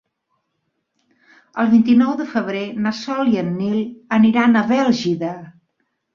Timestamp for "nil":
3.59-3.79